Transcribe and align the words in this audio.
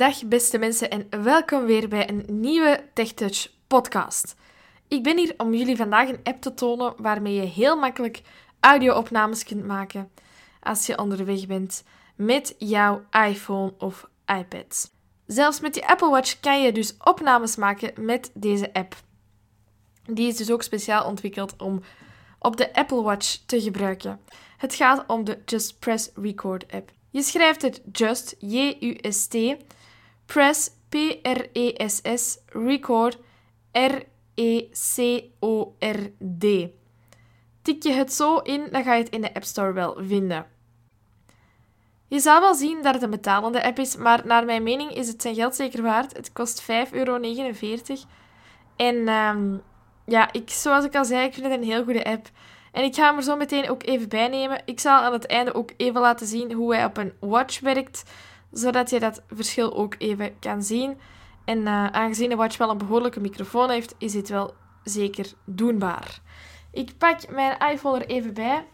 Dag 0.00 0.24
beste 0.24 0.58
mensen 0.58 0.90
en 0.90 1.22
welkom 1.22 1.64
weer 1.64 1.88
bij 1.88 2.08
een 2.08 2.24
nieuwe 2.26 2.84
TechTouch 2.94 3.48
podcast. 3.66 4.34
Ik 4.88 5.02
ben 5.02 5.18
hier 5.18 5.34
om 5.36 5.54
jullie 5.54 5.76
vandaag 5.76 6.08
een 6.08 6.20
app 6.22 6.40
te 6.40 6.54
tonen 6.54 6.94
waarmee 6.96 7.34
je 7.34 7.46
heel 7.46 7.76
makkelijk 7.76 8.22
audio-opnames 8.60 9.44
kunt 9.44 9.66
maken 9.66 10.10
als 10.60 10.86
je 10.86 10.98
onderweg 10.98 11.46
bent 11.46 11.84
met 12.16 12.54
jouw 12.58 13.02
iPhone 13.10 13.74
of 13.78 14.08
iPad. 14.26 14.90
Zelfs 15.26 15.60
met 15.60 15.74
je 15.74 15.86
Apple 15.86 16.10
Watch 16.10 16.40
kan 16.40 16.62
je 16.62 16.72
dus 16.72 16.96
opnames 17.04 17.56
maken 17.56 18.04
met 18.04 18.30
deze 18.34 18.72
app. 18.72 18.94
Die 20.04 20.28
is 20.28 20.36
dus 20.36 20.50
ook 20.50 20.62
speciaal 20.62 21.04
ontwikkeld 21.04 21.54
om 21.56 21.82
op 22.38 22.56
de 22.56 22.74
Apple 22.74 23.02
Watch 23.02 23.36
te 23.46 23.60
gebruiken. 23.60 24.20
Het 24.56 24.74
gaat 24.74 25.04
om 25.06 25.24
de 25.24 25.38
Just 25.44 25.78
Press 25.78 26.10
Record 26.14 26.72
app. 26.72 26.90
Je 27.10 27.22
schrijft 27.22 27.62
het 27.62 27.82
Just, 27.92 28.36
J-U-S-T, 28.38 29.34
Press, 30.32 30.70
P-R-E-S-S, 30.88 32.38
Record, 32.46 33.18
R-E-C-O-R-D. 33.72 34.04
Tik 37.62 37.82
je 37.82 37.92
het 37.92 38.12
zo 38.12 38.36
in, 38.36 38.68
dan 38.70 38.82
ga 38.82 38.94
je 38.94 39.02
het 39.02 39.12
in 39.12 39.20
de 39.20 39.34
App 39.34 39.44
Store 39.44 39.72
wel 39.72 39.96
vinden. 40.00 40.46
Je 42.08 42.18
zal 42.18 42.40
wel 42.40 42.54
zien 42.54 42.82
dat 42.82 42.94
het 42.94 43.02
een 43.02 43.10
betalende 43.10 43.64
app 43.64 43.78
is, 43.78 43.96
maar 43.96 44.26
naar 44.26 44.44
mijn 44.44 44.62
mening 44.62 44.94
is 44.94 45.08
het 45.08 45.22
zijn 45.22 45.34
geld 45.34 45.54
zeker 45.54 45.82
waard. 45.82 46.16
Het 46.16 46.32
kost 46.32 46.62
5,49 46.62 46.66
euro. 46.90 47.20
En 48.76 49.08
ehm, 49.08 49.56
ja, 50.06 50.32
ik, 50.32 50.50
zoals 50.50 50.84
ik 50.84 50.96
al 50.96 51.04
zei, 51.04 51.26
ik 51.26 51.34
vind 51.34 51.46
het 51.46 51.54
een 51.54 51.64
heel 51.64 51.84
goede 51.84 52.04
app. 52.04 52.28
En 52.72 52.84
ik 52.84 52.94
ga 52.94 53.06
hem 53.06 53.16
er 53.16 53.22
zo 53.22 53.36
meteen 53.36 53.70
ook 53.70 53.82
even 53.82 54.08
bij 54.08 54.28
nemen. 54.28 54.62
Ik 54.64 54.80
zal 54.80 55.00
aan 55.00 55.12
het 55.12 55.26
einde 55.26 55.54
ook 55.54 55.70
even 55.76 56.00
laten 56.00 56.26
zien 56.26 56.52
hoe 56.52 56.74
hij 56.74 56.84
op 56.84 56.96
een 56.96 57.12
watch 57.20 57.60
werkt, 57.60 58.02
zodat 58.52 58.90
je 58.90 59.00
dat 59.00 59.22
verschil 59.28 59.76
ook 59.76 59.94
even 59.98 60.38
kan 60.38 60.62
zien. 60.62 60.98
En 61.44 61.58
uh, 61.58 61.86
aangezien 61.86 62.28
de 62.28 62.36
watch 62.36 62.56
wel 62.56 62.70
een 62.70 62.78
behoorlijke 62.78 63.20
microfoon 63.20 63.70
heeft, 63.70 63.94
is 63.98 64.12
dit 64.12 64.28
wel 64.28 64.54
zeker 64.84 65.32
doenbaar. 65.44 66.20
Ik 66.70 66.98
pak 66.98 67.30
mijn 67.30 67.58
iPhone 67.58 67.98
er 67.98 68.06
even 68.08 68.34
bij. 68.34 68.66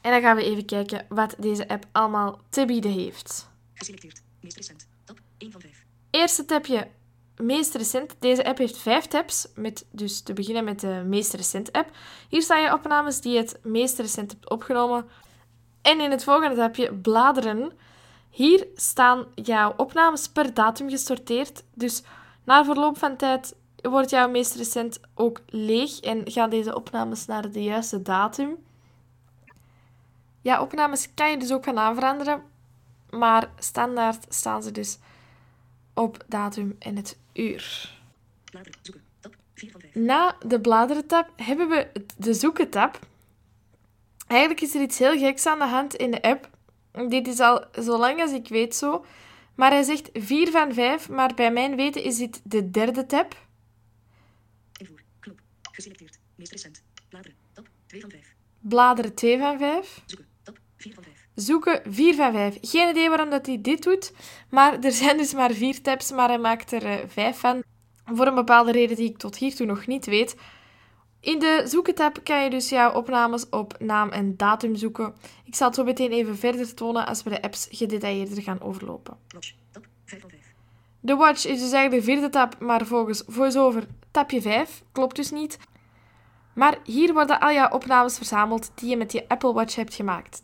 En 0.00 0.10
dan 0.10 0.20
gaan 0.20 0.36
we 0.36 0.44
even 0.44 0.64
kijken 0.64 1.06
wat 1.08 1.34
deze 1.38 1.68
app 1.68 1.86
allemaal 1.92 2.40
te 2.48 2.64
bieden 2.64 2.90
heeft. 2.90 3.48
Geselecteerd. 3.74 4.22
Meest 4.40 4.56
recent. 4.56 4.86
Tab 5.04 5.18
1 5.38 5.52
van 5.52 5.60
5. 5.60 5.84
Eerste 6.10 6.44
tabje, 6.44 6.88
meest 7.36 7.74
recent. 7.74 8.16
Deze 8.18 8.44
app 8.44 8.58
heeft 8.58 8.78
vijf 8.78 9.06
tabs, 9.06 9.48
met 9.54 9.86
dus 9.90 10.20
te 10.20 10.32
beginnen 10.32 10.64
met 10.64 10.80
de 10.80 11.02
meest 11.06 11.32
recent 11.32 11.72
app. 11.72 11.90
Hier 12.28 12.42
staan 12.42 12.62
je 12.62 12.72
opnames 12.72 13.20
die 13.20 13.32
je 13.32 13.38
het 13.38 13.58
meest 13.62 13.98
recent 13.98 14.30
hebt 14.30 14.50
opgenomen. 14.50 15.08
En 15.84 16.00
in 16.00 16.10
het 16.10 16.24
volgende 16.24 16.56
tabje, 16.56 16.94
bladeren. 16.94 17.72
Hier 18.30 18.66
staan 18.74 19.24
jouw 19.34 19.74
opnames 19.76 20.28
per 20.28 20.54
datum 20.54 20.90
gesorteerd. 20.90 21.64
Dus 21.74 22.02
na 22.44 22.64
verloop 22.64 22.98
van 22.98 23.16
tijd 23.16 23.54
wordt 23.82 24.10
jouw 24.10 24.28
meest 24.28 24.54
recent 24.54 25.00
ook 25.14 25.40
leeg 25.46 26.00
en 26.00 26.30
gaan 26.30 26.50
deze 26.50 26.74
opnames 26.74 27.26
naar 27.26 27.50
de 27.50 27.62
juiste 27.62 28.02
datum. 28.02 28.56
Ja, 30.40 30.60
opnames 30.60 31.14
kan 31.14 31.30
je 31.30 31.36
dus 31.36 31.52
ook 31.52 31.64
gaan 31.64 31.78
aanveranderen, 31.78 32.42
maar 33.10 33.50
standaard 33.58 34.26
staan 34.28 34.62
ze 34.62 34.70
dus 34.70 34.98
op 35.94 36.24
datum 36.26 36.76
en 36.78 36.96
het 36.96 37.18
uur. 37.32 37.94
Bladeren. 38.50 38.78
Zoeken. 38.82 39.02
Tab 39.20 39.34
4 39.54 39.70
van 39.70 39.80
5. 39.80 39.94
Na 39.94 40.36
de 40.46 40.60
bladeren-tab 40.60 41.28
hebben 41.36 41.68
we 41.68 41.90
de 42.16 42.34
zoeken-tab. 42.34 42.98
Eigenlijk 44.26 44.60
is 44.60 44.74
er 44.74 44.82
iets 44.82 44.98
heel 44.98 45.18
geks 45.18 45.46
aan 45.46 45.58
de 45.58 45.64
hand 45.64 45.94
in 45.94 46.10
de 46.10 46.22
app. 46.22 46.50
Dit 47.08 47.28
is 47.28 47.40
al 47.40 47.64
zo 47.82 47.98
lang 47.98 48.20
als 48.20 48.32
ik 48.32 48.48
weet 48.48 48.74
zo. 48.74 49.04
Maar 49.54 49.70
hij 49.70 49.82
zegt 49.82 50.10
4 50.12 50.50
van 50.50 50.72
5, 50.74 51.08
maar 51.08 51.34
bij 51.34 51.52
mijn 51.52 51.76
weten 51.76 52.02
is 52.02 52.16
dit 52.16 52.40
de 52.44 52.70
derde 52.70 53.06
tab. 53.06 53.36
Invoer. 54.76 55.00
Knop. 55.20 55.40
Geselecteerd. 55.72 56.18
Meest 56.34 56.52
recent. 56.52 56.82
Bladeren. 57.08 57.36
Tab 57.52 57.68
2 57.86 58.00
van 58.00 58.10
5. 58.10 58.34
Bladeren 58.60 59.14
2 59.14 59.38
van 59.38 59.58
5. 59.58 60.02
Zoeken. 60.06 60.28
Tab 60.42 60.58
4 60.76 60.94
van 60.94 61.02
5. 61.02 61.26
Zoeken 61.34 61.82
4 61.88 62.14
van 62.14 62.32
5. 62.32 62.58
Geen 62.60 62.88
idee 62.88 63.08
waarom 63.08 63.30
dat 63.30 63.46
hij 63.46 63.60
dit 63.60 63.82
doet, 63.82 64.12
maar 64.50 64.78
er 64.80 64.92
zijn 64.92 65.16
dus 65.16 65.34
maar 65.34 65.52
4 65.52 65.82
tabs, 65.82 66.10
maar 66.10 66.28
hij 66.28 66.38
maakt 66.38 66.72
er 66.72 67.08
5 67.08 67.38
van. 67.38 67.62
Voor 68.04 68.26
een 68.26 68.34
bepaalde 68.34 68.72
reden 68.72 68.96
die 68.96 69.10
ik 69.10 69.18
tot 69.18 69.36
hiertoe 69.36 69.66
nog 69.66 69.86
niet 69.86 70.06
weet. 70.06 70.36
In 71.24 71.38
de 71.38 71.62
zoeken-tab 71.66 72.20
kan 72.24 72.42
je 72.42 72.50
dus 72.50 72.68
jouw 72.68 72.92
opnames 72.92 73.48
op 73.48 73.76
naam 73.78 74.08
en 74.08 74.36
datum 74.36 74.76
zoeken. 74.76 75.14
Ik 75.44 75.54
zal 75.54 75.66
het 75.66 75.76
zo 75.76 75.84
meteen 75.84 76.12
even 76.12 76.36
verder 76.36 76.74
tonen 76.74 77.06
als 77.06 77.22
we 77.22 77.30
de 77.30 77.42
apps 77.42 77.68
gedetailleerder 77.70 78.42
gaan 78.42 78.60
overlopen. 78.60 79.16
Watch. 79.28 79.52
Tab 79.70 79.86
5 80.04 80.20
van 80.20 80.30
5. 80.30 80.42
De 81.00 81.14
Watch 81.14 81.46
is 81.46 81.60
dus 81.60 81.72
eigenlijk 81.72 82.04
de 82.04 82.12
vierde 82.12 82.28
tab, 82.28 82.60
maar 82.60 82.86
volgens 82.86 83.22
VoiceOver 83.26 83.86
tabje 84.10 84.42
5. 84.42 84.82
Klopt 84.92 85.16
dus 85.16 85.30
niet. 85.30 85.58
Maar 86.54 86.78
hier 86.84 87.12
worden 87.12 87.40
al 87.40 87.52
jouw 87.52 87.70
opnames 87.70 88.16
verzameld 88.16 88.70
die 88.74 88.90
je 88.90 88.96
met 88.96 89.12
je 89.12 89.28
Apple 89.28 89.52
Watch 89.52 89.74
hebt 89.74 89.94
gemaakt. 89.94 90.42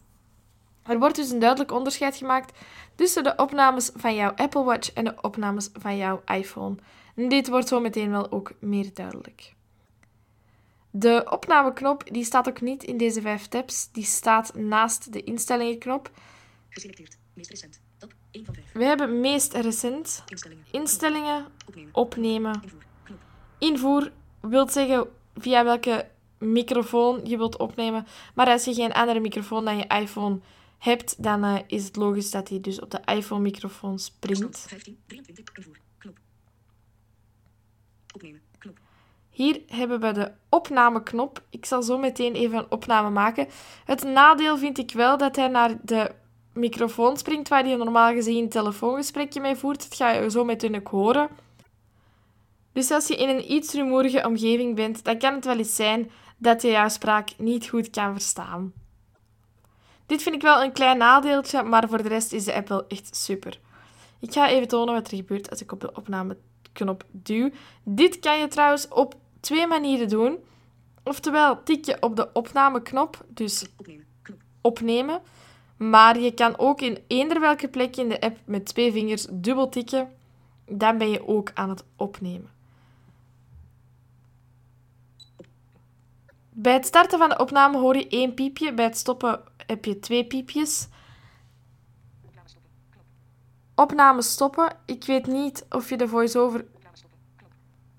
Er 0.82 0.98
wordt 0.98 1.16
dus 1.16 1.30
een 1.30 1.38
duidelijk 1.38 1.72
onderscheid 1.72 2.16
gemaakt 2.16 2.58
tussen 2.94 3.24
de 3.24 3.36
opnames 3.36 3.90
van 3.94 4.14
jouw 4.14 4.32
Apple 4.36 4.62
Watch 4.62 4.92
en 4.92 5.04
de 5.04 5.14
opnames 5.20 5.68
van 5.72 5.96
jouw 5.96 6.22
iPhone. 6.26 6.74
En 7.16 7.28
dit 7.28 7.48
wordt 7.48 7.68
zo 7.68 7.80
meteen 7.80 8.10
wel 8.10 8.32
ook 8.32 8.52
meer 8.60 8.90
duidelijk. 8.94 9.58
De 10.90 11.26
opnameknop 11.30 12.04
die 12.12 12.24
staat 12.24 12.48
ook 12.48 12.60
niet 12.60 12.82
in 12.84 12.96
deze 12.96 13.20
vijf 13.20 13.46
tabs. 13.46 13.92
Die 13.92 14.04
staat 14.04 14.54
naast 14.54 15.12
de 15.12 15.22
instellingenknop. 15.22 16.10
Geselecteerd. 16.68 17.18
Meest 17.34 17.50
recent. 17.50 17.80
Tab 17.98 18.12
1 18.30 18.44
van 18.44 18.54
5. 18.54 18.72
We 18.72 18.84
hebben 18.84 19.20
meest 19.20 19.52
recent, 19.54 20.22
Instellingen. 20.26 20.64
instellingen, 20.70 21.46
Opnemen. 21.66 21.94
opnemen, 21.94 22.60
Invoer. 22.62 22.82
Knop. 23.04 23.18
Invoer 23.58 24.12
wil 24.40 24.68
zeggen 24.68 25.08
via 25.36 25.64
welke 25.64 26.08
microfoon 26.38 27.20
je 27.24 27.36
wilt 27.36 27.56
opnemen. 27.58 28.06
Maar 28.34 28.46
als 28.46 28.64
je 28.64 28.74
geen 28.74 28.92
andere 28.92 29.20
microfoon 29.20 29.64
dan 29.64 29.76
je 29.76 29.86
iPhone 29.86 30.40
hebt, 30.78 31.22
dan 31.22 31.44
eh, 31.44 31.58
is 31.66 31.84
het 31.84 31.96
logisch 31.96 32.30
dat 32.30 32.48
hij 32.48 32.60
dus 32.60 32.80
op 32.80 32.90
de 32.90 33.00
iPhone-microfoon 33.04 33.98
springt. 33.98 34.58
15. 34.68 34.98
23. 35.06 35.56
Invoer. 35.56 35.76
Knop. 35.98 36.18
Opnemen. 38.14 38.40
Knop. 38.58 38.78
Hier 39.30 39.60
hebben 39.66 40.00
we 40.00 40.12
de 40.12 40.32
opnameknop. 40.48 41.42
Ik 41.50 41.64
zal 41.64 41.82
zo 41.82 41.98
meteen 41.98 42.34
even 42.34 42.58
een 42.58 42.70
opname 42.70 43.10
maken. 43.10 43.48
Het 43.84 44.02
nadeel 44.02 44.58
vind 44.58 44.78
ik 44.78 44.92
wel 44.92 45.18
dat 45.18 45.36
hij 45.36 45.48
naar 45.48 45.76
de 45.82 46.10
microfoon 46.52 47.16
springt 47.16 47.48
waar 47.48 47.66
je 47.66 47.76
normaal 47.76 48.12
gezien 48.12 48.42
een 48.42 48.48
telefoongesprekje 48.48 49.40
mee 49.40 49.56
voert. 49.56 49.82
Dat 49.88 49.94
ga 49.94 50.10
je 50.10 50.30
zo 50.30 50.44
meteen 50.44 50.76
ook 50.76 50.88
horen. 50.88 51.28
Dus 52.72 52.90
als 52.90 53.06
je 53.06 53.16
in 53.16 53.28
een 53.28 53.52
iets 53.52 53.72
rumoerige 53.74 54.26
omgeving 54.26 54.76
bent, 54.76 55.04
dan 55.04 55.18
kan 55.18 55.34
het 55.34 55.44
wel 55.44 55.58
eens 55.58 55.76
zijn 55.76 56.10
dat 56.36 56.62
je 56.62 56.68
jouw 56.68 56.88
spraak 56.88 57.28
niet 57.38 57.68
goed 57.68 57.90
kan 57.90 58.12
verstaan. 58.12 58.72
Dit 60.06 60.22
vind 60.22 60.34
ik 60.34 60.42
wel 60.42 60.62
een 60.62 60.72
klein 60.72 60.98
nadeeltje, 60.98 61.62
maar 61.62 61.88
voor 61.88 62.02
de 62.02 62.08
rest 62.08 62.32
is 62.32 62.44
de 62.44 62.54
app 62.54 62.68
wel 62.68 62.86
echt 62.86 63.16
super. 63.16 63.58
Ik 64.20 64.32
ga 64.32 64.48
even 64.48 64.68
tonen 64.68 64.94
wat 64.94 65.10
er 65.10 65.16
gebeurt 65.16 65.50
als 65.50 65.60
ik 65.60 65.72
op 65.72 65.80
de 65.80 65.94
opnameknop 65.94 67.04
duw. 67.10 67.50
Dit 67.82 68.18
kan 68.18 68.38
je 68.38 68.48
trouwens 68.48 68.88
op 68.88 69.14
twee 69.40 69.66
manieren 69.66 70.08
doen. 70.08 70.38
Oftewel, 71.04 71.62
tik 71.62 71.84
je 71.84 71.96
op 72.00 72.16
de 72.16 72.32
opnameknop, 72.32 73.24
dus 73.28 73.66
Opnemen. 74.60 75.22
Maar 75.76 76.18
je 76.18 76.34
kan 76.34 76.58
ook 76.58 76.80
in 76.80 76.98
eender 77.06 77.40
welke 77.40 77.68
plek 77.68 77.96
in 77.96 78.08
de 78.08 78.20
app 78.20 78.38
met 78.44 78.66
twee 78.66 78.92
vingers 78.92 79.26
dubbel 79.30 79.68
tikken. 79.68 80.12
Dan 80.66 80.98
ben 80.98 81.10
je 81.10 81.28
ook 81.28 81.50
aan 81.54 81.68
het 81.68 81.84
opnemen. 81.96 82.50
Bij 86.50 86.72
het 86.72 86.86
starten 86.86 87.18
van 87.18 87.28
de 87.28 87.38
opname 87.38 87.78
hoor 87.78 87.96
je 87.96 88.08
één 88.08 88.34
piepje. 88.34 88.74
Bij 88.74 88.84
het 88.84 88.96
stoppen 88.96 89.40
heb 89.66 89.84
je 89.84 89.98
twee 89.98 90.26
piepjes. 90.26 90.88
Opname 93.74 94.22
stoppen. 94.22 94.76
Ik 94.86 95.04
weet 95.04 95.26
niet 95.26 95.66
of 95.68 95.88
je 95.88 95.96
de 95.96 96.08
voice-over 96.08 96.60
Opname 96.74 96.96
stoppen. 96.96 97.18
Knop. 97.36 97.52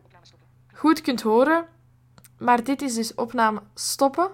Opname 0.04 0.26
stoppen. 0.26 0.48
Goed 0.82 1.02
kunt 1.02 1.22
horen. 1.22 1.68
Maar 2.38 2.64
dit 2.64 2.82
is 2.82 2.94
dus 2.94 3.14
opname 3.14 3.62
stoppen. 3.74 4.32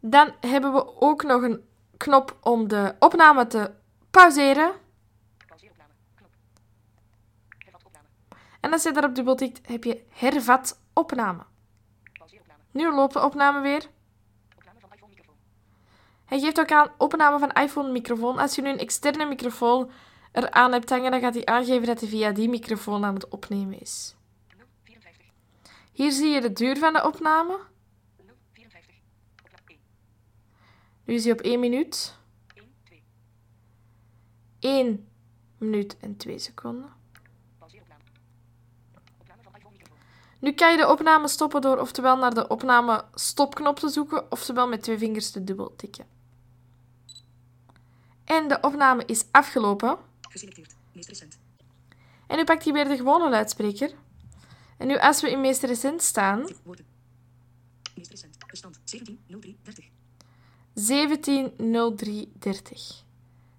Dan 0.00 0.32
hebben 0.40 0.72
we 0.72 1.00
ook 1.00 1.22
nog 1.22 1.42
een 1.42 1.68
knop 1.96 2.36
om 2.40 2.68
de 2.68 2.94
opname 2.98 3.46
te 3.46 3.70
pauzeren. 4.10 4.72
En 8.60 8.72
als 8.72 8.82
je 8.82 8.92
daarop 8.92 9.14
dubbeltikt, 9.14 9.66
heb 9.66 9.84
je 9.84 10.04
hervat 10.08 10.80
opname. 10.92 11.42
Nu 12.70 12.94
loopt 12.94 13.12
de 13.12 13.24
opname 13.24 13.60
weer. 13.60 13.88
Hij 16.24 16.40
geeft 16.40 16.60
ook 16.60 16.72
aan 16.72 16.90
opname 16.98 17.38
van 17.38 17.52
iPhone 17.52 17.90
microfoon. 17.90 18.38
Als 18.38 18.54
je 18.54 18.62
nu 18.62 18.68
een 18.68 18.78
externe 18.78 19.24
microfoon 19.24 19.90
eraan 20.32 20.72
hebt 20.72 20.90
hangen, 20.90 21.10
dan 21.10 21.20
gaat 21.20 21.34
hij 21.34 21.44
aangeven 21.44 21.86
dat 21.86 22.00
hij 22.00 22.08
via 22.08 22.30
die 22.30 22.48
microfoon 22.48 23.04
aan 23.04 23.14
het 23.14 23.28
opnemen 23.28 23.80
is. 23.80 24.16
054. 24.84 25.26
Hier 25.92 26.12
zie 26.12 26.28
je 26.28 26.40
de 26.40 26.52
duur 26.52 26.76
van 26.78 26.92
de 26.92 27.06
opname. 27.06 27.58
054. 28.52 28.94
Opname 29.44 29.62
1. 29.66 29.78
Nu 31.04 31.14
is 31.14 31.24
hij 31.24 31.32
op 31.32 31.40
1 31.40 31.60
minuut. 31.60 32.16
1, 32.54 32.64
2. 32.84 33.02
1 34.58 35.08
minuut 35.58 35.96
en 35.98 36.16
2 36.16 36.38
seconden. 36.38 36.96
Nu 40.40 40.52
kan 40.52 40.70
je 40.70 40.76
de 40.76 40.88
opname 40.88 41.28
stoppen 41.28 41.60
door 41.60 41.78
oftewel 41.78 42.16
naar 42.16 42.34
de 42.34 42.48
opname 42.48 43.04
stopknop 43.14 43.78
te 43.78 43.88
zoeken, 43.88 44.30
oftewel 44.32 44.68
met 44.68 44.82
twee 44.82 44.98
vingers 44.98 45.30
te 45.30 45.44
dubbel 45.44 45.76
tikken. 45.76 46.06
En 48.24 48.48
de 48.48 48.58
opname 48.60 49.04
is 49.04 49.24
afgelopen. 49.30 49.98
Geselecteerd. 50.28 50.76
Meest 50.92 51.08
recent. 51.08 51.38
En 52.26 52.36
nu 52.36 52.44
pakt 52.44 52.64
hij 52.64 52.72
weer 52.72 52.88
de 52.88 52.96
gewone 52.96 53.28
luidspreker. 53.28 53.94
En 54.76 54.86
nu 54.86 54.98
als 54.98 55.20
we 55.20 55.30
in 55.30 55.40
meest 55.40 55.62
recent 55.62 56.02
staan, 56.02 56.46
woorden. 56.64 56.86
Meest 57.94 58.10
recent. 58.10 58.36
Bestand 58.46 58.80
170330. 58.84 59.90
17.03.30. 63.00 63.06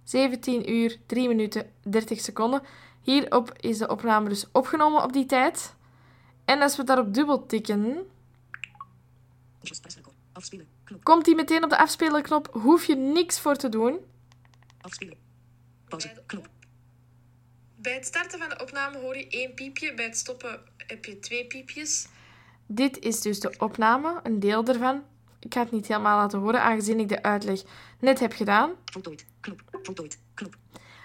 17 0.03 0.71
uur, 0.71 0.99
3 1.05 1.27
minuten, 1.27 1.71
30 1.83 2.19
seconden. 2.19 2.61
Hierop 3.01 3.53
is 3.59 3.77
de 3.77 3.87
opname 3.87 4.29
dus 4.29 4.45
opgenomen 4.51 5.03
op 5.03 5.13
die 5.13 5.25
tijd. 5.25 5.75
En 6.45 6.61
als 6.61 6.77
we 6.77 6.83
daarop 6.83 7.13
dubbel 7.13 7.45
tikken. 7.45 8.07
Afspelen. 10.33 10.67
Knop. 10.83 11.03
komt 11.03 11.25
hij 11.25 11.35
meteen 11.35 11.63
op 11.63 11.69
de 11.69 11.77
afspelen 11.77 12.21
knop. 12.21 12.49
Hoef 12.51 12.85
je 12.85 12.95
niks 12.95 13.39
voor 13.39 13.55
te 13.55 13.69
doen. 13.69 13.99
Afspelen. 14.81 15.17
Pauze. 15.87 16.23
Knop. 16.25 16.49
Bij 17.81 17.93
het 17.93 18.05
starten 18.05 18.39
van 18.39 18.49
de 18.49 18.59
opname 18.61 18.97
hoor 18.97 19.17
je 19.17 19.27
één 19.27 19.53
piepje. 19.53 19.93
Bij 19.93 20.05
het 20.05 20.17
stoppen 20.17 20.59
heb 20.77 21.05
je 21.05 21.19
twee 21.19 21.47
piepjes. 21.47 22.07
Dit 22.65 22.99
is 22.99 23.21
dus 23.21 23.39
de 23.39 23.55
opname, 23.57 24.19
een 24.23 24.39
deel 24.39 24.65
ervan. 24.65 25.03
Ik 25.39 25.53
ga 25.53 25.59
het 25.61 25.71
niet 25.71 25.87
helemaal 25.87 26.17
laten 26.17 26.39
horen, 26.39 26.61
aangezien 26.61 26.99
ik 26.99 27.09
de 27.09 27.23
uitleg 27.23 27.61
net 27.99 28.19
heb 28.19 28.33
gedaan. 28.33 28.71
Voltooid. 28.85 29.25
Knop. 29.39 29.61
Voltooid. 29.71 30.19
Knop. 30.33 30.55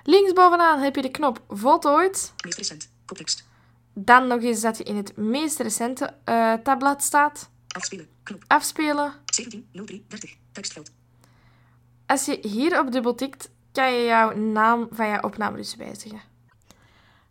Linksbovenaan 0.02 0.80
heb 0.80 0.94
je 0.94 1.02
de 1.02 1.10
knop 1.10 1.42
voltooid. 1.48 2.32
Meest 2.44 2.58
recent. 2.58 2.90
Koptekst. 3.04 3.46
Dan 3.92 4.26
nog 4.26 4.42
eens 4.42 4.60
dat 4.60 4.78
je 4.78 4.84
in 4.84 4.96
het 4.96 5.16
meest 5.16 5.58
recente 5.58 6.14
eh, 6.24 6.52
tabblad 6.52 7.02
staat. 7.02 7.50
Afspelen. 7.68 8.08
Knop. 8.22 8.44
Afspelen. 8.46 9.12
170330. 9.24 10.36
Tekstveld. 10.52 10.90
Als 12.06 12.24
je 12.24 12.38
hierop 12.48 12.92
dubbel 12.92 13.14
tikt, 13.14 13.50
kan 13.72 13.92
je 13.92 14.04
jouw 14.04 14.36
naam 14.36 14.88
van 14.90 15.08
je 15.08 15.22
opname 15.22 15.56
dus 15.56 15.76
wijzigen. 15.76 16.33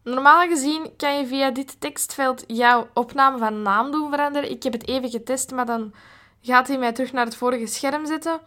Normaal 0.04 0.48
gezien 0.48 0.96
kan 0.98 1.18
je 1.18 1.28
via 1.28 1.52
dit 1.52 1.76
tekstveld 1.80 2.44
jouw 2.48 2.88
opname 2.94 3.38
van 3.38 3.62
naam 3.62 3.92
doen 3.92 4.10
veranderen. 4.10 4.52
Ik 4.52 4.64
heb 4.64 4.74
het 4.74 4.88
even 4.88 5.10
getest, 5.10 5.52
maar 5.52 5.66
dan 5.66 5.94
gaat 6.42 6.68
hij 6.68 6.78
mij 6.78 6.92
terug 6.92 7.12
naar 7.12 7.26
het 7.26 7.36
vorige 7.36 7.66
scherm 7.66 8.06
zetten. 8.06 8.40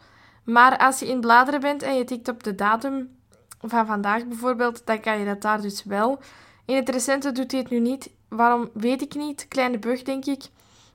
Maar 0.44 0.79
als 0.79 0.99
je 0.99 1.08
in 1.08 1.20
bladeren 1.20 1.61
bent 1.61 1.82
en 1.82 1.97
je 1.97 2.05
tikt 2.05 2.29
op 2.29 2.43
de 2.43 2.55
datum 2.55 3.17
van 3.61 3.87
vandaag 3.87 4.26
bijvoorbeeld, 4.26 4.87
dan 4.87 5.00
kan 5.00 5.19
je 5.19 5.25
dat 5.25 5.43
daar 5.43 5.61
dus 5.61 5.85
wel. 5.85 6.19
In 6.64 6.76
het 6.76 6.88
recente 6.88 7.32
doet 7.32 7.50
hij 7.50 7.61
het 7.61 7.70
nu 7.70 7.81
niet. 7.81 8.11
Waarom 8.29 8.70
weet 8.73 9.02
ik 9.02 9.14
niet. 9.14 9.49
Kleine 9.49 9.79
bug, 9.79 10.02
denk 10.02 10.25
ik. 10.25 10.43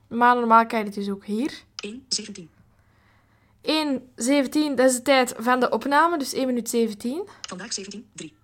Maar 0.08 0.34
normaal 0.34 0.66
kan 0.66 0.78
je 0.78 0.84
het 0.84 0.94
dus 0.94 1.10
ook 1.10 1.24
hier. 1.24 1.62
1. 1.76 2.04
17. 2.08 2.50
1.17, 3.62 4.74
dat 4.74 4.90
is 4.90 4.94
de 4.94 5.02
tijd 5.02 5.34
van 5.38 5.60
de 5.60 5.70
opname, 5.70 6.18
dus 6.18 6.32
1 6.32 6.46
minuut 6.46 6.70
17. 6.70 7.28
Vandaag 7.48 7.72
17. 7.72 8.06
3. 8.12 8.34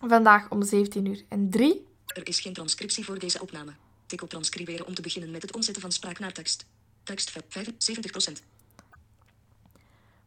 Vandaag 0.00 0.50
om 0.50 0.62
17 0.62 1.06
uur 1.06 1.24
en 1.28 1.50
3. 1.50 1.86
Er 2.06 2.28
is 2.28 2.40
geen 2.40 2.52
transcriptie 2.52 3.04
voor 3.04 3.18
deze 3.18 3.40
opname. 3.40 3.72
Tik 4.06 4.22
op 4.22 4.28
transcriberen 4.28 4.86
om 4.86 4.94
te 4.94 5.02
beginnen 5.02 5.30
met 5.30 5.42
het 5.42 5.54
omzetten 5.54 5.82
van 5.82 5.92
spraak 5.92 6.18
naar 6.18 6.32
tekst. 6.32 6.66
Tekst 7.02 7.32
75%. 7.32 7.36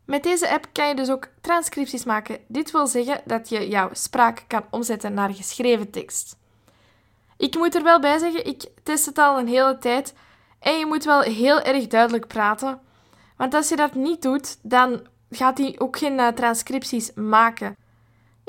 Met 0.05 0.23
deze 0.23 0.49
app 0.49 0.69
kan 0.71 0.87
je 0.87 0.95
dus 0.95 1.09
ook 1.09 1.27
transcripties 1.41 2.03
maken. 2.03 2.39
Dit 2.47 2.71
wil 2.71 2.87
zeggen 2.87 3.21
dat 3.25 3.49
je 3.49 3.67
jouw 3.67 3.89
spraak 3.93 4.43
kan 4.47 4.65
omzetten 4.69 5.13
naar 5.13 5.33
geschreven 5.33 5.89
tekst. 5.89 6.35
Ik 7.37 7.55
moet 7.55 7.75
er 7.75 7.83
wel 7.83 7.99
bij 7.99 8.17
zeggen, 8.17 8.45
ik 8.45 8.63
test 8.83 9.05
het 9.05 9.17
al 9.17 9.39
een 9.39 9.47
hele 9.47 9.77
tijd 9.77 10.13
en 10.59 10.79
je 10.79 10.85
moet 10.85 11.03
wel 11.03 11.21
heel 11.21 11.61
erg 11.61 11.87
duidelijk 11.87 12.27
praten. 12.27 12.79
Want 13.37 13.53
als 13.53 13.69
je 13.69 13.75
dat 13.75 13.95
niet 13.95 14.21
doet, 14.21 14.57
dan 14.61 15.07
gaat 15.29 15.57
hij 15.57 15.75
ook 15.77 15.97
geen 15.97 16.19
eh, 16.19 16.27
transcripties 16.27 17.13
maken. 17.13 17.75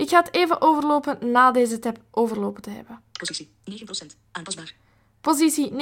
Ik 0.00 0.08
ga 0.08 0.18
het 0.18 0.34
even 0.34 0.60
overlopen 0.60 1.30
na 1.30 1.50
deze 1.50 1.78
tab 1.78 1.98
overlopen 2.10 2.62
te 2.62 2.70
hebben. 2.70 3.02
Positie 3.12 3.50
9%. 3.70 3.84
Aanpasbaar. 4.32 4.74
Positie 5.20 5.70
9%. 5.70 5.74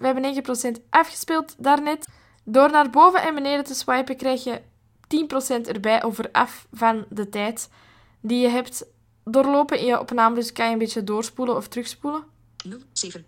We 0.00 0.06
hebben 0.06 0.44
9% 0.78 0.88
afgespeeld 0.90 1.54
daarnet. 1.58 2.08
Door 2.44 2.70
naar 2.70 2.90
boven 2.90 3.22
en 3.22 3.34
beneden 3.34 3.64
te 3.64 3.74
swipen 3.74 4.16
krijg 4.16 4.44
je 4.44 4.60
10% 5.64 5.68
erbij 5.68 6.02
over 6.02 6.30
af 6.30 6.66
van 6.72 7.04
de 7.08 7.28
tijd 7.28 7.70
die 8.20 8.38
je 8.40 8.48
hebt 8.48 8.86
doorlopen 9.24 9.78
in 9.78 9.86
je 9.86 10.00
opname. 10.00 10.34
Dus 10.34 10.52
kan 10.52 10.66
je 10.66 10.72
een 10.72 10.78
beetje 10.78 11.04
doorspoelen 11.04 11.56
of 11.56 11.68
terugspoelen. 11.68 12.24
0. 12.64 12.78
7. 12.92 13.26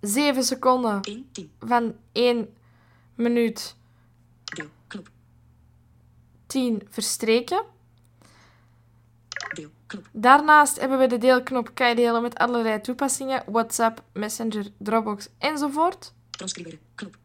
7 0.00 0.44
seconden 0.44 1.00
1. 1.02 1.28
10. 1.32 1.52
van 1.60 1.94
1 2.12 2.54
minuut 3.14 3.76
Deel. 4.44 4.66
Knop. 4.86 5.10
10 6.46 6.82
verstreken. 6.88 7.74
Deel. 9.56 9.70
Knop. 9.86 10.08
Daarnaast 10.12 10.80
hebben 10.80 10.98
we 10.98 11.06
de 11.06 11.18
deelknop 11.18 11.70
kan 11.74 11.88
je 11.88 11.94
delen 11.94 12.22
met 12.22 12.38
allerlei 12.38 12.80
toepassingen. 12.80 13.42
WhatsApp, 13.46 14.02
Messenger, 14.12 14.66
Dropbox 14.78 15.28
enzovoort. 15.38 16.12
Transcriberen. 16.30 16.78
Knop. 16.94 17.16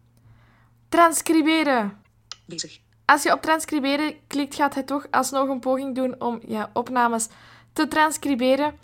Transcriberen. 0.90 2.02
Bezig. 2.46 2.80
Als 3.06 3.24
je 3.24 3.34
op 3.34 3.42
transcriberen 3.42 4.16
klikt, 4.28 4.56
gaat 4.56 4.74
hij 4.74 4.84
toch 4.84 5.08
alsnog 5.10 5.50
een 5.50 5.60
poging 5.60 5.96
doen 5.96 6.22
om 6.22 6.42
je 6.48 6.68
opnames 6.74 7.28
te 7.74 7.88
transcriberen. 7.88 8.76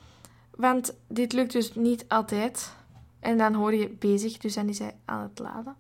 Want 0.56 0.96
dit 1.08 1.34
lukt 1.34 1.52
dus 1.52 1.76
niet 1.76 2.06
altijd. 2.08 2.72
En 3.20 3.38
dan 3.38 3.54
hoor 3.54 3.76
je 3.76 3.90
bezig, 3.90 4.38
dus 4.38 4.54
dan 4.54 4.70
is 4.70 4.80
hij 4.80 4.96
aan 5.06 5.22
het 5.22 5.40
laden. 5.40 5.76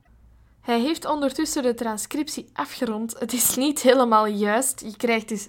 Hij 0.61 0.79
heeft 0.79 1.05
ondertussen 1.05 1.63
de 1.63 1.73
transcriptie 1.73 2.49
afgerond. 2.53 3.19
Het 3.19 3.33
is 3.33 3.55
niet 3.55 3.81
helemaal 3.81 4.25
juist. 4.25 4.81
Je 4.81 4.97
krijgt 4.97 5.27
dus 5.27 5.47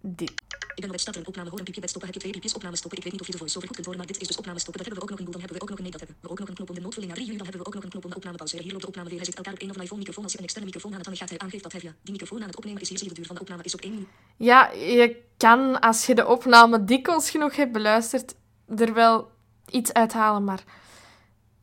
dit. 0.00 0.32
Ik 0.78 0.84
ben 0.84 0.92
op 0.92 0.98
het 0.98 1.06
starten. 1.08 1.26
Opname 1.26 1.50
horen. 1.50 1.64
Piepje 1.64 1.80
bij 1.80 1.88
stoppen. 1.88 2.10
Heb 2.10 2.18
je 2.18 2.24
twee 2.24 2.32
piepjes. 2.32 2.54
Opname 2.54 2.76
stoppen. 2.76 2.98
Ik 2.98 3.04
weet 3.04 3.12
niet 3.12 3.22
of 3.22 3.26
je 3.26 3.32
de 3.32 3.38
voice-over 3.38 3.68
goed 3.68 3.76
kunt 3.76 3.86
horen, 3.86 4.00
maar 4.00 4.12
dit 4.12 4.20
is 4.22 4.28
dus 4.28 4.36
opname 4.36 4.58
stoppen. 4.58 4.84
Dat 4.84 4.86
hebben 4.86 5.06
we 5.06 5.12
ook 5.12 5.18
nog 5.18 5.18
een 5.18 5.24
boel. 5.24 5.40
Dan 5.40 5.42
hebben 5.44 5.58
we 5.58 5.64
ook 5.64 5.70
nog 5.70 5.78
een 5.78 5.84
nee. 5.84 5.94
Dat 5.96 6.00
hebben 6.00 6.18
we 6.20 6.30
ook 6.30 6.38
nog 6.38 6.48
een 6.48 6.54
knop 6.54 6.68
om 6.68 6.74
de 6.74 6.80
noodvulling 6.80 7.10
naar 7.12 7.20
3 7.20 7.30
uur. 7.32 7.38
Dan 7.38 7.46
hebben 7.48 7.62
we 7.62 7.68
ook 7.68 7.74
nog 7.74 7.84
een 7.84 7.90
knop 7.94 8.04
om 8.04 8.10
de 8.10 8.16
opname 8.16 8.36
pauzeren. 8.36 8.64
Hier 8.64 8.74
op 8.74 8.80
de 8.80 8.86
opname 8.86 9.08
weer. 9.08 9.20
Hij 9.22 9.28
zit 9.30 9.36
elkaar 9.36 9.52
op 9.52 9.62
een 9.62 9.70
of 9.70 9.76
een 9.76 9.82
iPhone 9.82 10.00
microfoon. 10.02 10.24
Als 10.24 10.32
je 10.32 10.38
een 10.38 10.48
externe 10.48 10.68
microfoon 10.70 10.92
aan 10.92 10.98
het 11.02 11.06
hangen 11.06 11.20
gaat, 11.22 11.30
hij 11.34 11.38
aangeeft 11.44 11.62
dat 11.62 11.72
hij 11.72 11.80
via 11.80 11.92
die 12.02 12.12
microfoon 12.16 12.40
aan 12.42 12.50
het 12.52 12.56
opnemen 12.60 12.80
is. 12.80 12.88
Hier 12.88 12.98
zie 12.98 13.06
je 13.08 13.14
de 13.14 13.20
duur 13.20 13.28
van 13.30 13.36
de 13.38 13.42
opname 13.46 13.62
is 13.62 13.74
op 13.74 13.80
1 13.80 13.92
minuut. 13.92 14.08
Ja, 14.36 14.60
je 14.70 15.06
kan, 15.36 15.80
als 15.80 16.06
je 16.06 16.14
de 16.14 16.26
opname 16.26 16.84
dikwijls 16.84 17.30
genoeg 17.30 17.56
hebt 17.56 17.72
beluisterd, 17.72 18.34
er 18.76 18.92
wel 18.94 19.30
iets 19.70 19.92
uithalen. 19.92 20.44
Maar 20.44 20.62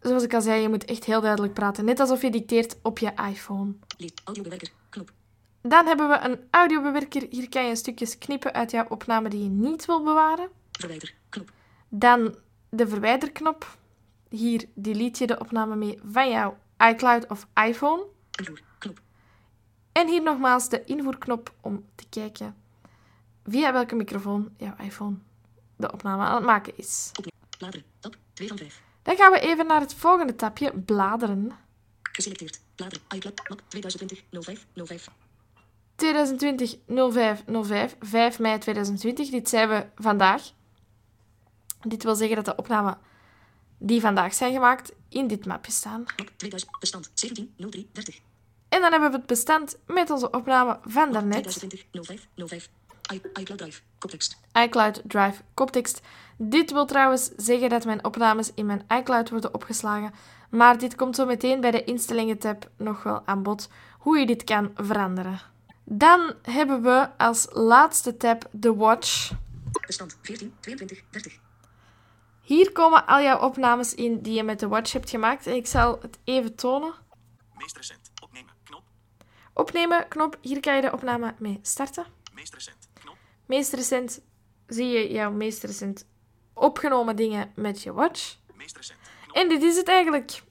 zoals 0.01 0.24
ik 0.24 0.34
al 0.34 0.41
zei, 0.41 0.62
je 0.62 0.69
moet 0.69 0.86
echt 0.86 1.03
heel 1.03 1.22
duidelijk 1.22 1.53
praten. 1.53 1.86
Net 1.86 2.00
alsof 2.00 2.22
je 2.22 2.31
dicteert 2.31 2.75
op 2.81 3.00
je 3.00 3.12
iPhone. 3.29 3.74
Leed. 3.98 4.22
Audiobewerker. 4.24 4.69
Dan 5.67 5.86
hebben 5.86 6.10
we 6.10 6.19
een 6.19 6.39
audiobewerker. 6.50 7.25
Hier 7.29 7.50
kan 7.50 7.65
je 7.65 7.75
stukjes 7.75 8.17
knippen 8.17 8.53
uit 8.53 8.72
jouw 8.72 8.86
opname 8.89 9.29
die 9.29 9.43
je 9.43 9.50
niet 9.50 9.86
wil 9.86 10.03
bewaren. 10.03 10.50
Verwijder. 10.72 11.13
Knop. 11.29 11.51
Dan 11.89 12.36
de 12.69 12.88
verwijderknop. 12.88 13.77
Hier 14.29 14.65
delete 14.74 15.22
je 15.24 15.27
de 15.27 15.39
opname 15.39 15.75
mee 15.75 16.00
van 16.12 16.29
jouw 16.29 16.57
iCloud 16.77 17.27
of 17.27 17.48
iPhone. 17.67 18.03
Invoer. 18.39 18.60
Knop. 18.77 19.01
En 19.91 20.07
hier 20.07 20.22
nogmaals 20.22 20.69
de 20.69 20.84
invoerknop 20.84 21.53
om 21.62 21.86
te 21.95 22.05
kijken 22.10 22.55
via 23.45 23.74
welke 23.74 23.95
microfoon 23.95 24.53
jouw 24.57 24.75
iPhone 24.77 25.15
de 25.75 25.91
opname 25.91 26.24
aan 26.24 26.36
het 26.36 26.45
maken 26.45 26.77
is. 26.77 27.12
Bladeren. 27.57 27.86
Tab. 28.00 28.15
2 28.34 28.48
van 28.48 28.57
5. 28.57 28.81
Dan 29.01 29.15
gaan 29.15 29.31
we 29.31 29.39
even 29.39 29.65
naar 29.65 29.81
het 29.81 29.93
volgende 29.93 30.36
tabje, 30.36 30.79
bladeren. 30.79 31.51
Geselecteerd. 32.01 32.62
Bladeren. 32.75 33.03
iCloud. 33.15 33.50
Map 33.50 33.62
2020 33.67 34.24
05 34.43 34.65
05. 34.74 35.07
2020 35.95 36.77
05 37.11 37.43
05, 37.63 37.95
5 37.99 38.39
mei 38.39 38.57
2020. 38.57 39.29
Dit 39.29 39.49
zijn 39.49 39.69
we 39.69 39.85
vandaag. 39.95 40.51
Dit 41.81 42.03
wil 42.03 42.15
zeggen 42.15 42.35
dat 42.35 42.45
de 42.45 42.55
opnamen 42.55 42.97
die 43.77 44.01
vandaag 44.01 44.33
zijn 44.33 44.53
gemaakt 44.53 44.91
in 45.09 45.27
dit 45.27 45.45
mapje 45.45 45.71
staan. 45.71 46.03
Map 46.17 46.29
2000. 46.35 46.79
Bestand 46.79 47.11
17 47.13 47.53
03 47.57 47.89
30. 47.91 48.19
En 48.69 48.81
dan 48.81 48.91
hebben 48.91 49.11
we 49.11 49.17
het 49.17 49.25
bestand 49.25 49.77
met 49.87 50.09
onze 50.09 50.29
opname 50.31 50.79
van 50.83 51.11
daarnet. 51.11 51.43
2020 51.43 51.85
05 52.05 52.27
05. 52.47 52.69
I- 53.13 53.21
iCloud 53.39 53.57
Drive. 53.57 53.81
Koptekst. 53.99 54.37
iCloud 54.53 55.01
Drive 55.05 55.41
koptekst. 55.53 56.01
Dit 56.37 56.71
wil 56.71 56.85
trouwens 56.85 57.31
zeggen 57.37 57.69
dat 57.69 57.85
mijn 57.85 58.05
opnames 58.05 58.53
in 58.53 58.65
mijn 58.65 58.85
iCloud 58.87 59.29
worden 59.29 59.53
opgeslagen. 59.53 60.13
Maar 60.49 60.77
dit 60.77 60.95
komt 60.95 61.15
zo 61.15 61.25
meteen 61.25 61.61
bij 61.61 61.71
de 61.71 61.83
instellingen 61.83 62.37
tab 62.37 62.69
nog 62.77 63.03
wel 63.03 63.21
aan 63.25 63.43
bod 63.43 63.69
hoe 63.99 64.17
je 64.19 64.25
dit 64.25 64.43
kan 64.43 64.71
veranderen. 64.75 65.41
Dan 65.88 66.34
hebben 66.42 66.82
we 66.82 67.10
als 67.18 67.48
laatste 67.51 68.18
tab 68.18 68.48
de 68.51 68.75
Watch. 68.75 69.32
Bestand 69.86 70.18
14 70.22 70.54
22 70.60 71.04
30. 71.10 71.39
Hier 72.42 72.72
komen 72.72 73.08
al 73.08 73.22
jouw 73.22 73.39
opnames 73.39 73.96
in 73.96 74.22
die 74.22 74.34
je 74.34 74.44
met 74.44 74.60
de 74.60 74.68
Watch 74.68 74.92
hebt 74.92 75.10
gemaakt. 75.10 75.48
En 75.48 75.56
ik 75.56 75.68
zal 75.68 76.00
het 76.01 76.18
even 76.24 76.56
tonen. 76.56 76.94
Meest 77.58 77.77
recent. 77.77 78.12
Opnemen. 78.24 78.54
Knop. 78.63 78.84
Opnemen, 79.54 80.08
knop. 80.08 80.38
Hier 80.42 80.60
kan 80.60 80.75
je 80.75 80.82
de 80.82 80.92
opname 80.92 81.36
mee 81.39 81.60
starten. 81.62 82.06
Meest 82.34 82.54
recent. 82.54 82.89
Knop. 82.94 83.18
Meest 83.46 83.74
recent 83.74 84.22
zie 84.68 84.88
je 84.88 85.12
jouw 85.12 85.32
meest 85.32 85.63
recent 85.63 86.06
opgenomen 86.54 87.15
dingen 87.15 87.51
met 87.56 87.82
je 87.82 87.94
watch. 87.94 88.38
Meest 88.54 88.77
recent. 88.77 89.00
Knop. 89.24 89.36
En 89.36 89.50
dit 89.50 89.63
is 89.63 89.77
het 89.77 89.88
eigenlijk. 89.88 90.42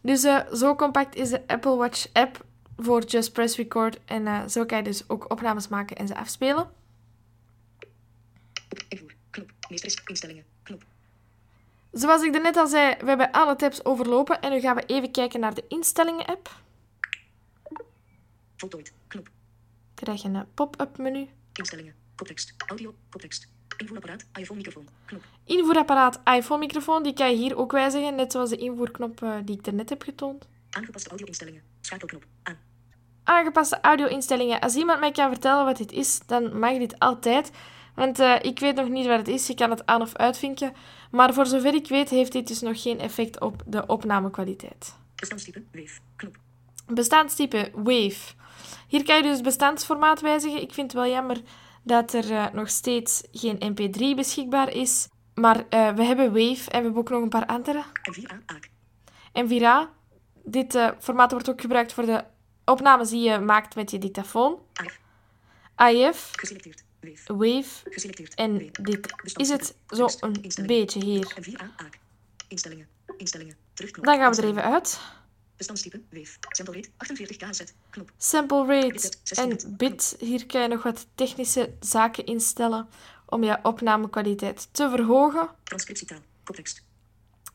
Dus 0.00 0.24
eh, 0.24 0.52
zo 0.52 0.74
compact 0.74 1.14
is 1.14 1.28
de 1.28 1.46
Apple 1.46 1.76
Watch 1.76 2.06
app 2.12 2.44
voor 2.76 3.04
Just 3.04 3.32
Press 3.32 3.56
Record. 3.56 3.98
En 4.04 4.26
eh, 4.26 4.46
zo 4.46 4.64
kan 4.64 4.78
je 4.78 4.84
dus 4.84 5.08
ook 5.08 5.30
opnames 5.30 5.68
maken 5.68 5.96
en 5.96 6.06
ze 6.06 6.16
afspelen. 6.16 6.70
Knop. 9.30 9.50
Instellingen. 10.06 10.44
Knop. 10.62 10.84
Zoals 11.92 12.22
ik 12.22 12.42
net 12.42 12.56
al 12.56 12.66
zei, 12.66 12.94
we 12.98 13.06
hebben 13.06 13.30
alle 13.30 13.56
tabs 13.56 13.84
overlopen. 13.84 14.40
En 14.40 14.50
nu 14.50 14.60
gaan 14.60 14.76
we 14.76 14.86
even 14.86 15.10
kijken 15.10 15.40
naar 15.40 15.54
de 15.54 15.64
instellingen 15.68 16.26
app. 16.26 16.60
Voltooid. 18.56 18.92
Knop. 19.08 19.28
Krijg 19.94 20.22
je 20.22 20.28
een 20.28 20.46
pop-up 20.54 20.98
menu. 20.98 21.28
Instellingen. 21.52 21.94
Koptekst. 22.14 22.54
Audio. 22.66 22.94
Koptekst. 23.08 23.48
Invoerapparaat. 23.76 24.26
iPhone 24.34 24.56
microfoon. 24.58 24.88
Knop. 25.04 25.22
Invoerapparaat 25.44 26.20
iPhone 26.24 26.60
microfoon, 26.60 27.02
die 27.02 27.12
kan 27.12 27.30
je 27.30 27.36
hier 27.36 27.56
ook 27.56 27.72
wijzigen. 27.72 28.14
Net 28.14 28.32
zoals 28.32 28.50
de 28.50 28.56
invoerknop 28.56 29.22
eh, 29.22 29.36
die 29.44 29.58
ik 29.58 29.72
net 29.72 29.88
heb 29.88 30.02
getoond. 30.02 30.48
Aangepaste 30.76 31.08
audio-instellingen. 31.08 31.62
Schakelknop. 31.80 32.24
Aan. 32.42 32.58
aangepaste 33.24 33.80
audio-instellingen. 33.80 34.60
Als 34.60 34.74
iemand 34.74 35.00
mij 35.00 35.12
kan 35.12 35.30
vertellen 35.30 35.64
wat 35.64 35.76
dit 35.76 35.92
is, 35.92 36.20
dan 36.26 36.58
mag 36.58 36.78
dit 36.78 36.98
altijd. 36.98 37.50
Want 37.94 38.18
eh, 38.18 38.34
ik 38.42 38.58
weet 38.58 38.74
nog 38.74 38.88
niet 38.88 39.06
wat 39.06 39.18
het 39.18 39.28
is. 39.28 39.46
Je 39.46 39.54
kan 39.54 39.70
het 39.70 39.86
aan 39.86 40.02
of 40.02 40.14
uitvinken. 40.14 40.72
Maar 41.10 41.34
voor 41.34 41.46
zover 41.46 41.74
ik 41.74 41.88
weet, 41.88 42.08
heeft 42.08 42.32
dit 42.32 42.46
dus 42.46 42.60
nog 42.60 42.82
geen 42.82 43.00
effect 43.00 43.40
op 43.40 43.62
de 43.66 43.86
opnamekwaliteit. 43.86 44.96
Bestandstype. 45.14 45.62
Wave. 45.72 46.00
Knop. 46.16 46.36
Bestandstype 46.86 47.70
Wave. 47.74 48.34
Hier 48.88 49.04
kan 49.04 49.16
je 49.16 49.22
dus 49.22 49.40
bestandsformaat 49.40 50.20
wijzigen. 50.20 50.62
Ik 50.62 50.72
vind 50.72 50.92
het 50.92 51.02
wel 51.02 51.10
jammer 51.10 51.40
dat 51.82 52.12
er 52.12 52.32
eh, 52.32 52.46
nog 52.52 52.68
steeds 52.68 53.22
geen 53.32 53.58
MP3 53.72 54.16
beschikbaar 54.16 54.72
is. 54.72 55.08
Maar 55.34 55.64
eh, 55.68 55.94
we 55.94 56.02
hebben 56.02 56.32
Wave 56.32 56.70
en 56.70 56.78
we 56.78 56.84
hebben 56.84 56.96
ook 56.96 57.10
nog 57.10 57.22
een 57.22 57.28
paar 57.28 57.46
andere. 57.46 57.84
M4A. 59.32 59.62
AAK. 59.62 59.94
Dit 60.48 60.74
eh, 60.74 60.90
formaat 60.98 61.30
wordt 61.30 61.50
ook 61.50 61.60
gebruikt 61.60 61.92
voor 61.92 62.06
de 62.06 62.24
opnames 62.64 63.10
die 63.10 63.30
je 63.30 63.38
maakt 63.38 63.74
met 63.74 63.90
je 63.90 63.98
dictafoon. 63.98 64.58
AF. 64.74 65.00
AIF, 65.74 66.30
Geselecteerd. 66.32 66.84
Wave. 67.26 67.90
Geselecteerd. 67.90 68.34
en 68.34 68.70
dit 68.72 69.14
is 69.36 69.48
het 69.48 69.76
zo 69.88 70.08
een 70.20 70.66
beetje 70.66 71.04
hier. 71.04 71.36
M4A. 71.40 71.62
AAK. 71.76 71.98
Instellingen. 72.48 72.88
Instellingen. 73.16 73.56
Terugknop. 73.74 74.04
Dan 74.04 74.18
gaan 74.18 74.32
we 74.34 74.42
er 74.42 74.48
even 74.48 74.62
uit. 74.62 75.00
Bestandstype. 75.56 76.00
Wave. 76.10 76.36
Sample 76.48 76.74
rate. 76.74 76.88
48 76.96 77.36
kz. 77.36 77.64
Knop. 77.90 78.12
Sample 78.16 78.66
rate 78.66 79.12
en 79.34 79.76
bit. 79.76 80.16
Hier 80.18 80.46
kan 80.46 80.62
je 80.62 80.68
nog 80.68 80.82
wat 80.82 81.06
technische 81.14 81.74
zaken 81.80 82.26
instellen 82.26 82.88
om 83.26 83.44
je 83.44 83.58
opnamekwaliteit 83.62 84.68
te 84.72 84.90
verhogen. 84.90 85.48
Transcriptietaal. 85.64 86.20
Koptekst. 86.44 86.85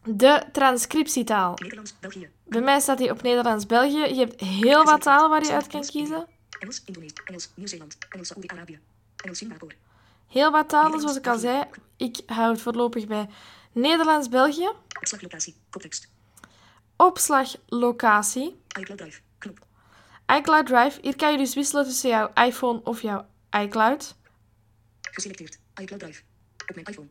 De 0.04 0.44
transcriptietaal. 0.52 1.54
Nederlands. 1.56 2.00
België. 2.00 2.30
Bij 2.46 2.62
mij 2.62 2.80
staat 2.80 2.98
die 2.98 3.12
op 3.12 3.22
Nederlands-België. 3.22 4.14
Je 4.14 4.20
hebt 4.20 4.40
heel 4.40 4.84
wat 4.84 5.02
talen 5.02 5.30
waar 5.30 5.44
je 5.44 5.52
uit 5.52 5.68
kan 5.68 5.86
kiezen. 5.86 6.28
Engels. 6.60 6.84
Indonesië. 6.86 7.14
Engels. 7.26 7.50
Nieuw-Zeeland. 7.56 7.98
Engels. 8.10 8.28
Saoedi-Arabië. 8.28 8.80
Engels. 9.16 9.38
Singapore. 9.38 9.76
Heel 10.28 10.52
wat 10.52 10.70
talen, 10.70 11.00
zoals 11.00 11.18
ik 11.18 11.28
al 11.28 11.38
zei. 11.38 11.64
Ik 11.98 12.22
hou 12.26 12.52
het 12.52 12.62
voorlopig 12.62 13.08
bij 13.08 13.30
Nederlands-België. 13.72 14.72
Opslaglocatie. 15.00 15.56
Koptekst. 15.70 16.10
Opslaglocatie. 16.96 18.62
iCloud 18.80 18.98
Drive. 19.00 19.20
Knop. 19.38 19.66
iCloud 20.38 20.66
Drive. 20.66 21.00
Hier 21.02 21.16
kan 21.16 21.32
je 21.32 21.38
dus 21.38 21.54
wisselen 21.56 21.86
tussen 21.86 22.10
jouw 22.10 22.32
iPhone 22.34 22.82
of 22.84 23.02
jouw 23.02 23.26
iCloud. 23.50 24.16
Geselecteerd. 25.02 25.60
iCloud 25.82 26.00
Drive. 26.02 26.22
Op 26.68 26.76
mijn 26.76 26.88
iPhone. 26.88 27.10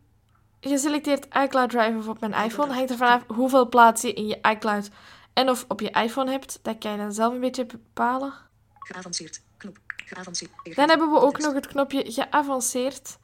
Geselecteerd 0.61 1.25
iCloud 1.25 1.71
Drive 1.71 1.99
of 1.99 2.09
op 2.09 2.21
mijn 2.21 2.33
iPhone. 2.33 2.73
Hangt 2.73 2.91
er 2.91 2.97
vanaf 2.97 3.25
hoeveel 3.27 3.69
plaats 3.69 4.03
je 4.03 4.13
in 4.13 4.27
je 4.27 4.39
iCloud 4.43 4.89
en 5.33 5.49
of 5.49 5.65
op 5.69 5.81
je 5.81 5.91
iPhone 5.91 6.31
hebt. 6.31 6.59
Dat 6.63 6.79
kan 6.79 6.91
je 6.91 6.97
dan 6.97 7.13
zelf 7.13 7.35
een 7.35 7.41
beetje 7.41 7.67
bepalen. 7.67 8.33
Geavanceerd. 8.79 9.43
Knop. 9.57 9.79
Geavanceerd. 9.87 10.51
Dan 10.75 10.89
hebben 10.89 11.11
we 11.11 11.19
ook 11.19 11.39
nog 11.39 11.55
het 11.55 11.67
knopje 11.67 12.13
geavanceerd. 12.13 13.19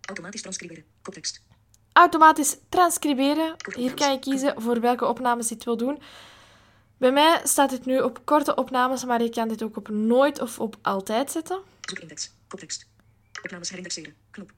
Automatisch 0.00 0.42
transcriberen. 0.42 0.84
Koptekst. 1.02 1.42
Automatisch 1.92 2.56
transcriberen. 2.68 3.54
Hier 3.74 3.94
kan 3.94 4.12
je 4.12 4.18
kiezen 4.18 4.62
voor 4.62 4.80
welke 4.80 5.06
opnames 5.06 5.48
je 5.48 5.54
het 5.54 5.64
wil 5.64 5.76
doen. 5.76 6.02
Bij 6.96 7.12
mij 7.12 7.40
staat 7.44 7.70
dit 7.70 7.84
nu 7.84 8.00
op 8.00 8.20
korte 8.24 8.54
opnames, 8.54 9.04
maar 9.04 9.22
je 9.22 9.30
kan 9.30 9.48
dit 9.48 9.62
ook 9.62 9.76
op 9.76 9.88
nooit 9.88 10.40
of 10.40 10.60
op 10.60 10.76
altijd 10.82 11.30
zetten. 11.30 11.60
Zoekindex. 11.80 12.32
Koptekst. 12.48 12.86
Opnames 13.42 13.68
herindexeren. 13.68 14.14
Knop. 14.30 14.52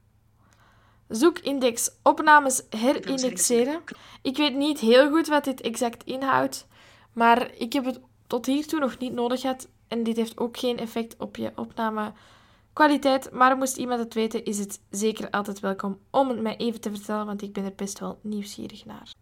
Zoekindex 1.11 1.90
opnames 2.02 2.62
herindexeren. 2.71 3.83
Ik 4.23 4.37
weet 4.37 4.55
niet 4.55 4.79
heel 4.79 5.11
goed 5.11 5.29
wat 5.29 5.45
dit 5.45 5.61
exact 5.61 6.05
inhoudt, 6.05 6.67
maar 7.12 7.55
ik 7.55 7.73
heb 7.73 7.85
het 7.85 8.00
tot 8.26 8.47
hiertoe 8.47 8.81
nog 8.81 8.99
niet 8.99 9.12
nodig 9.12 9.40
gehad. 9.40 9.69
En 9.88 10.02
dit 10.02 10.17
heeft 10.17 10.38
ook 10.38 10.57
geen 10.57 10.79
effect 10.79 11.17
op 11.19 11.37
je 11.37 11.52
opnamekwaliteit. 11.55 13.33
Maar 13.33 13.57
moest 13.57 13.76
iemand 13.76 14.00
het 14.00 14.14
weten, 14.14 14.45
is 14.45 14.59
het 14.59 14.81
zeker 14.90 15.31
altijd 15.31 15.61
welkom 15.61 15.99
om 16.11 16.29
het 16.29 16.40
mij 16.40 16.57
even 16.57 16.81
te 16.81 16.90
vertellen, 16.90 17.26
want 17.26 17.43
ik 17.43 17.52
ben 17.52 17.64
er 17.64 17.75
best 17.76 17.99
wel 17.99 18.19
nieuwsgierig 18.23 18.85
naar. 18.85 19.12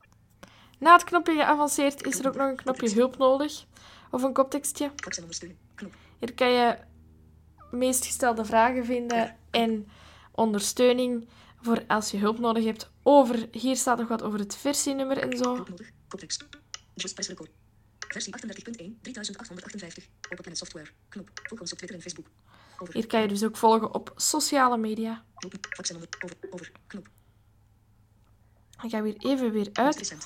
Na 0.79 0.93
het 0.93 1.05
knopje 1.05 1.33
geavanceerd 1.33 2.07
is 2.07 2.19
er 2.19 2.29
ook 2.29 2.37
nog 2.37 2.49
een 2.49 2.57
knopje 2.57 2.95
hulp 2.95 3.19
nodig. 3.19 3.65
Of 4.11 4.23
een 4.23 4.33
koptekstje. 4.33 4.91
Hier 6.19 6.35
kan 6.35 6.51
je 6.51 6.79
meest 7.71 8.07
gestelde 8.07 8.45
vragen 8.45 8.85
vinden 8.85 9.37
en 9.51 9.89
ondersteuning 10.33 11.29
voor 11.61 11.85
als 11.87 12.11
je 12.11 12.19
hulp 12.19 12.39
nodig 12.39 12.65
hebt. 12.65 12.91
Over, 13.03 13.49
hier 13.53 13.77
staat 13.77 13.99
nog 13.99 14.09
wat 14.09 14.23
over 14.23 14.39
het 14.39 14.57
versienummer 14.57 15.19
en 15.19 15.37
zo. 15.37 15.55
Hulp 15.55 15.69
nodig. 15.69 15.91
Koptekst. 16.09 16.49
Just 16.95 17.15
Press 17.15 17.29
Record. 17.29 17.51
Versie 17.99 18.35
38.1. 18.37 18.41
3858. 19.03 20.05
Open 20.25 20.37
Planet 20.37 20.59
Software. 20.59 20.91
Knop. 21.09 21.31
Volg 21.43 21.61
ons 21.61 21.73
op 21.73 21.79
Twitter 21.79 21.97
en 21.97 22.03
Facebook. 22.03 22.27
Over. 22.79 22.95
Hier 22.95 23.07
kan 23.07 23.21
je 23.21 23.29
dus 23.29 23.45
ook 23.45 23.57
volgen 23.57 23.95
op 23.95 24.13
sociale 24.17 24.77
media. 24.77 25.25
Over. 25.35 25.61
Over. 26.51 26.73
Knop. 26.87 27.09
Dan 28.81 28.91
gaan 28.91 29.03
we 29.03 29.09
hier 29.09 29.31
even 29.31 29.53
weer 29.53 29.69
uit. 29.73 30.17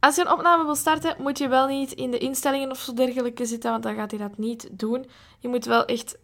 Als 0.00 0.16
je 0.16 0.20
een 0.20 0.32
opname 0.32 0.64
wil 0.64 0.74
starten, 0.74 1.22
moet 1.22 1.38
je 1.38 1.48
wel 1.48 1.66
niet 1.66 1.92
in 1.92 2.10
de 2.10 2.18
instellingen 2.18 2.70
of 2.70 2.78
zo 2.80 2.94
dergelijke 2.94 3.46
zitten, 3.46 3.70
want 3.70 3.82
dan 3.82 3.94
gaat 3.94 4.10
hij 4.10 4.20
dat 4.20 4.38
niet 4.38 4.68
doen. 4.72 5.06
Je 5.38 5.48
moet 5.48 5.64
wel 5.64 5.84
echt 5.84 6.18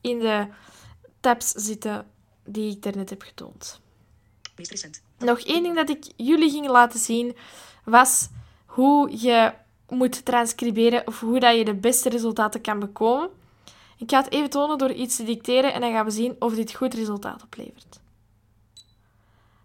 in 0.00 0.18
de 0.18 0.48
tabs 1.20 1.50
zitten 1.50 2.06
die 2.46 2.70
ik 2.70 2.82
daarnet 2.82 3.10
heb 3.10 3.22
getoond. 3.22 3.80
Meest 4.56 4.70
recent. 4.70 5.02
Nog 5.18 5.40
één 5.40 5.62
ding 5.62 5.74
dat 5.74 5.88
ik 5.88 6.04
jullie 6.16 6.50
ging 6.50 6.68
laten 6.68 7.00
zien, 7.00 7.36
was 7.84 8.28
hoe 8.66 9.20
je 9.20 9.52
moet 9.88 10.24
transcriberen 10.24 11.06
of 11.06 11.20
hoe 11.20 11.40
dat 11.40 11.56
je 11.56 11.64
de 11.64 11.74
beste 11.74 12.08
resultaten 12.08 12.60
kan 12.60 12.78
bekomen. 12.78 13.30
Ik 13.98 14.10
ga 14.10 14.22
het 14.22 14.32
even 14.32 14.50
tonen 14.50 14.78
door 14.78 14.92
iets 14.92 15.16
te 15.16 15.24
dicteren 15.24 15.72
en 15.72 15.80
dan 15.80 15.92
gaan 15.92 16.04
we 16.04 16.10
zien 16.10 16.36
of 16.38 16.54
dit 16.54 16.74
goed 16.74 16.94
resultaat 16.94 17.42
oplevert. 17.42 18.00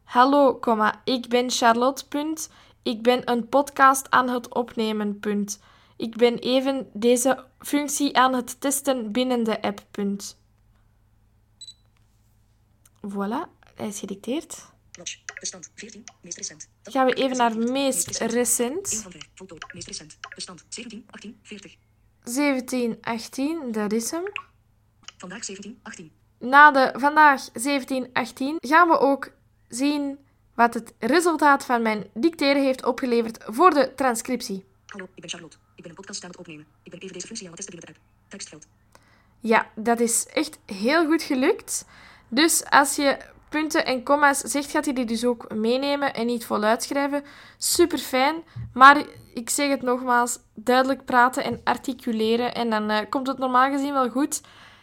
Hallo, 0.03 0.59
ik 1.03 1.27
ben 1.27 1.51
Charlotte. 1.51 2.07
Punt. 2.07 2.49
Ik 2.83 3.01
ben 3.01 3.31
een 3.31 3.49
podcast 3.49 4.09
aan 4.09 4.29
het 4.29 4.53
opnemen. 4.53 5.19
Punt. 5.19 5.59
Ik 5.97 6.15
ben 6.15 6.37
even 6.37 6.89
deze 6.93 7.45
functie 7.59 8.17
aan 8.17 8.33
het 8.33 8.61
testen 8.61 9.11
binnen 9.11 9.43
de 9.43 9.61
app. 9.61 9.83
Punt. 9.91 10.37
Voilà, 13.09 13.47
hij 13.75 13.87
is 13.87 13.99
gedicteerd. 13.99 14.69
Bestand. 15.39 15.71
14. 15.75 16.03
Meest 16.21 16.37
recent. 16.37 16.67
Tab. 16.81 16.93
Gaan 16.93 17.05
we 17.05 17.13
even 17.13 17.37
naar 17.37 17.57
meest 17.57 18.19
1 18.19 18.29
recent. 18.29 18.89
van 19.01 19.11
5. 19.11 19.29
Foto. 19.35 19.55
Meest 19.73 19.87
recent. 19.87 20.17
Bestand. 20.35 20.65
17. 20.69 21.05
18. 21.09 21.39
40. 21.43 21.77
17, 22.23 22.97
18, 23.01 23.71
dat 23.71 23.93
is 23.93 24.11
hem. 24.11 24.23
Vandaag 25.17 25.43
17. 25.43 25.79
18. 25.83 26.11
Na 26.37 26.71
de 26.71 26.99
vandaag 26.99 27.49
17, 27.53 28.09
18 28.13 28.57
gaan 28.59 28.87
we 28.87 28.99
ook 28.99 29.31
zien 29.67 30.17
wat 30.55 30.73
het 30.73 30.93
resultaat 30.99 31.65
van 31.65 31.81
mijn 31.81 32.09
dicteren 32.13 32.63
heeft 32.63 32.85
opgeleverd 32.85 33.43
voor 33.47 33.69
de 33.69 33.93
transcriptie. 33.95 34.65
Hallo, 34.85 35.07
ik 35.13 35.21
ben 35.21 35.29
Charlotte. 35.29 35.57
Ik 35.75 35.81
ben 35.81 35.89
een 35.89 35.95
podcast 35.97 36.23
aan 36.23 36.29
het 36.29 36.39
opnemen. 36.39 36.65
Ik 36.83 36.91
ben 36.91 36.99
even 36.99 37.13
deze 37.13 37.27
functie 37.27 37.47
aan 37.47 37.53
het 37.53 37.61
testen 37.65 37.79
binnen 37.79 37.95
de 37.95 38.01
app. 38.01 38.29
Tekstveld. 38.31 38.67
Ja, 39.39 39.71
dat 39.75 39.99
is 39.99 40.25
echt 40.25 40.59
heel 40.65 41.05
goed 41.05 41.23
gelukt. 41.23 41.85
Dus 42.33 42.65
als 42.69 42.95
je 42.95 43.17
punten 43.49 43.85
en 43.85 44.03
comma's 44.03 44.39
zegt, 44.39 44.71
gaat 44.71 44.85
hij 44.85 44.93
die 44.93 45.05
dus 45.05 45.25
ook 45.25 45.53
meenemen 45.53 46.13
en 46.13 46.25
niet 46.25 46.45
voluit 46.45 46.83
schrijven. 46.83 47.23
Super 47.57 47.97
fijn. 47.97 48.35
Maar 48.73 49.03
ik 49.33 49.49
zeg 49.49 49.69
het 49.69 49.81
nogmaals, 49.81 50.39
duidelijk 50.53 51.05
praten 51.05 51.43
en 51.43 51.61
articuleren. 51.63 52.53
En 52.53 52.69
dan 52.69 52.89
eh, 52.89 53.09
komt 53.09 53.27
het 53.27 53.37
normaal 53.37 53.71
gezien 53.71 53.93
wel 53.93 54.09
goed. 54.09 54.41